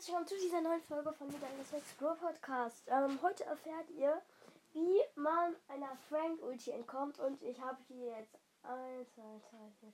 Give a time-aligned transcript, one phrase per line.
[0.00, 2.88] herzlich willkommen zu dieser neuen Folge von Wieder Let's Grow Podcast.
[2.88, 4.22] Ähm, heute erfährt ihr,
[4.72, 9.28] wie man einer Frank Ulti entkommt und ich habe hier jetzt 1, 2, 3,
[9.80, 9.92] 4,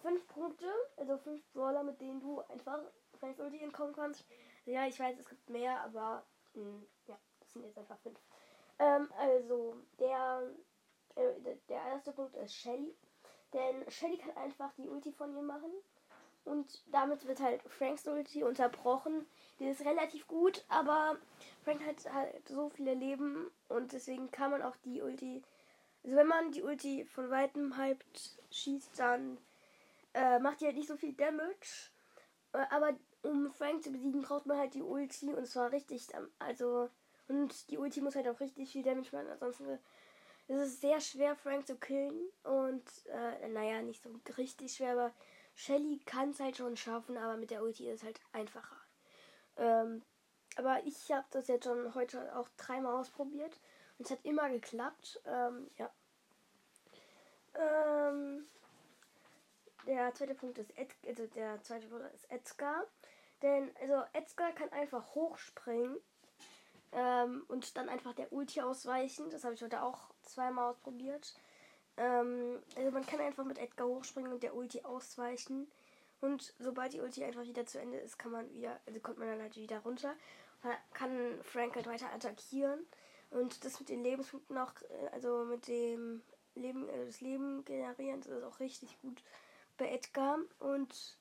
[0.00, 0.64] 5 Punkte,
[0.96, 2.80] also 5 Brawler, mit denen du einfach
[3.20, 4.24] Frank Ulti entkommen kannst.
[4.64, 6.24] Ja, ich weiß, es gibt mehr, aber
[6.54, 8.18] mh, hm, ja, das sind jetzt einfach 5.
[8.78, 10.44] Ähm, also, der,
[11.14, 12.96] äh, der erste Punkt ist Shelly.
[13.52, 15.72] Denn Shelly kann einfach die Ulti von ihr machen.
[16.46, 19.26] Und damit wird halt Franks Ulti unterbrochen.
[19.58, 21.16] Die ist relativ gut, aber
[21.64, 25.42] Frank hat halt so viele Leben und deswegen kann man auch die Ulti.
[26.04, 28.04] Also wenn man die Ulti von weitem halb
[28.50, 29.38] schießt, dann
[30.14, 31.90] äh, macht die halt nicht so viel Damage.
[32.52, 36.06] Äh, aber um Frank zu besiegen, braucht man halt die Ulti und zwar richtig.
[36.38, 36.88] Also.
[37.28, 39.80] Und die Ulti muss halt auch richtig viel Damage machen, ansonsten
[40.48, 42.30] ist es sehr schwer, Frank zu killen.
[42.44, 45.12] Und äh, naja, nicht so richtig schwer, aber
[45.56, 48.76] Shelly kann es halt schon schaffen, aber mit der Ulti ist es halt einfacher.
[49.56, 50.02] Ähm,
[50.56, 53.58] aber ich habe das jetzt schon heute auch dreimal ausprobiert
[53.98, 55.20] und es hat immer geklappt.
[55.24, 55.90] Ähm, ja.
[57.54, 58.46] Ähm,
[59.86, 62.84] der zweite Punkt ist Ed, also der zweite Punkt ist Edgar.
[63.40, 65.96] Denn also Edgar kann einfach hochspringen
[66.92, 69.30] ähm, und dann einfach der Ulti ausweichen.
[69.30, 71.34] Das habe ich heute auch zweimal ausprobiert.
[71.96, 75.70] Ähm, also man kann einfach mit Edgar hochspringen und der Ulti ausweichen.
[76.20, 79.28] Und sobald die Ulti einfach wieder zu Ende ist, kann man wieder, also kommt man
[79.28, 80.14] dann halt wieder runter.
[80.94, 82.80] Kann Frank halt weiter attackieren.
[83.30, 86.22] Und das mit den Lebenspunkten auch, äh, also mit dem
[86.54, 89.22] Leben, also das Leben generieren, das ist auch richtig gut
[89.76, 90.38] bei Edgar.
[90.58, 91.18] Und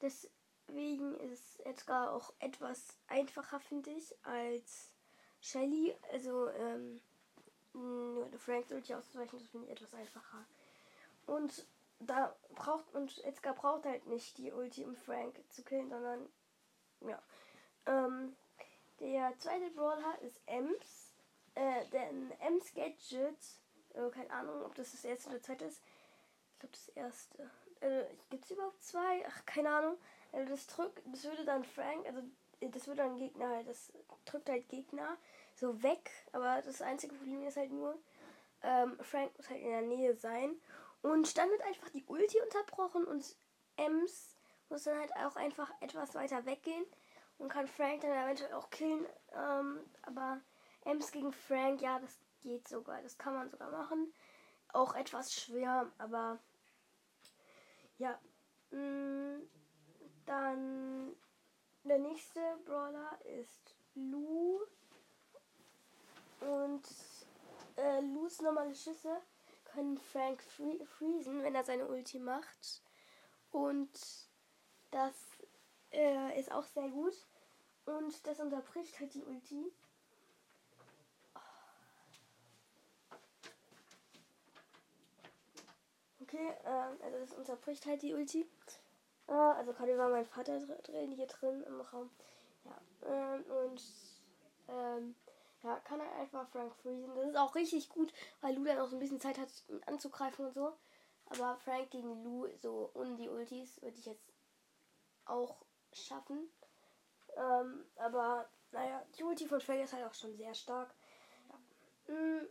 [0.00, 4.90] deswegen ist Edgar auch etwas einfacher, finde ich, als
[5.40, 5.94] Shelly.
[6.12, 7.00] Also, ähm,
[8.38, 10.44] Frank sollte auszuweichen, das finde ich etwas einfacher.
[11.26, 11.66] Und
[12.00, 16.28] da braucht und Edgar braucht halt nicht die Ulti, um Frank zu killen, sondern
[17.00, 17.20] ja.
[17.86, 18.36] Ähm,
[19.00, 21.14] der zweite Brawler ist Ems.
[21.54, 23.36] Äh, denn Ems Gadget,
[23.94, 25.82] äh, keine Ahnung, ob das das erste oder zweite ist.
[26.52, 27.50] Ich glaube das erste.
[27.80, 29.24] Äh, Gibt es überhaupt zwei?
[29.28, 29.98] Ach, keine Ahnung.
[30.32, 32.22] Also das drückt, das würde dann Frank, also
[32.60, 33.92] das würde dann Gegner halt, das
[34.24, 35.16] drückt halt Gegner
[35.54, 36.10] so weg.
[36.32, 37.98] Aber das einzige Problem ist halt nur,
[38.62, 40.54] ähm, Frank muss halt in der Nähe sein.
[41.02, 43.36] Und dann wird einfach die Ulti unterbrochen und
[43.76, 44.36] Ems
[44.68, 46.84] muss dann halt auch einfach etwas weiter weggehen
[47.38, 49.06] und kann Frank dann eventuell auch killen.
[49.32, 50.40] Ähm, aber
[50.84, 53.00] Ems gegen Frank, ja, das geht sogar.
[53.02, 54.12] Das kann man sogar machen.
[54.72, 56.38] Auch etwas schwer, aber
[57.98, 58.18] ja.
[58.70, 59.48] Mh, mm,
[60.26, 61.16] dann
[61.88, 64.60] der nächste Brawler ist Lou.
[66.40, 66.82] Und
[67.76, 69.20] äh, Lus normale Schüsse
[69.64, 72.82] können Frank free freezen, wenn er seine Ulti macht.
[73.50, 73.90] Und
[74.90, 75.14] das
[75.92, 77.14] äh, ist auch sehr gut.
[77.86, 79.72] Und das unterbricht halt die Ulti.
[86.20, 88.46] Okay, äh, also das unterbricht halt die Ulti.
[89.28, 92.10] Äh, also gerade war mein Vater drin, hier drin im Raum.
[92.64, 93.82] Ja, äh, und
[94.68, 95.14] ähm,
[95.62, 97.14] ja, kann er einfach Frank freezen.
[97.14, 99.82] Das ist auch richtig gut, weil Lu dann auch so ein bisschen Zeit hat, ihn
[99.86, 100.72] anzugreifen und so.
[101.26, 104.32] Aber Frank gegen Lu, so ohne die Ultis, würde ich jetzt
[105.24, 105.56] auch
[105.92, 106.48] schaffen.
[107.36, 110.94] Ähm, aber naja, die Ulti von Frank ist halt auch schon sehr stark.
[111.48, 112.14] Ja.
[112.14, 112.48] Mm,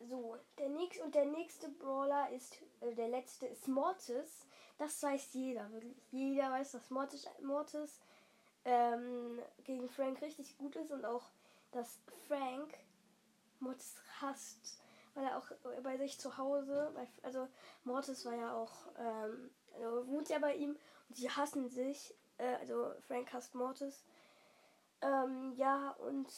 [0.00, 4.46] so, der nächste und der nächste Brawler ist, äh, der letzte ist Mortis.
[4.78, 5.96] Das weiß jeder, wirklich.
[6.10, 8.00] Jeder weiß, dass Mortis, Mortis
[8.64, 11.30] ähm, gegen Frank richtig gut ist und auch
[11.70, 12.74] dass Frank
[13.60, 14.80] Mortis hasst,
[15.14, 15.46] weil er auch
[15.82, 17.48] bei sich zu Hause, weil, also
[17.84, 20.76] Mortis war ja auch, ähm, also wohnt ja bei ihm
[21.08, 24.04] und sie hassen sich, äh, also Frank hasst Mortis.
[25.02, 26.28] Ähm, ja, und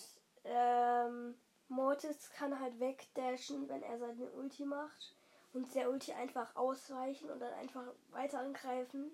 [0.44, 1.37] ähm,
[1.69, 5.15] Mortis kann halt wegdashen, wenn er seine Ulti macht
[5.53, 9.10] und der Ulti einfach ausweichen und dann einfach weiter angreifen.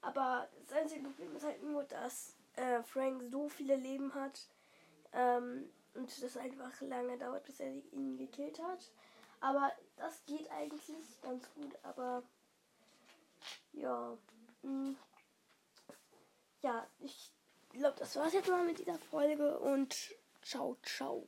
[0.00, 4.48] Aber das einzige Problem ist halt nur, dass äh, Frank so viele Leben hat,
[5.12, 8.90] ähm, und das einfach lange dauert, bis er ihn gekillt hat.
[9.40, 11.72] Aber das geht eigentlich ganz gut.
[11.82, 12.22] Aber
[13.72, 14.16] ja.
[14.62, 14.90] Mh.
[14.90, 14.96] Mm,
[16.62, 17.32] ja, ich
[17.70, 19.94] glaube, das war's jetzt mal mit dieser Folge und
[20.46, 21.26] Xâu.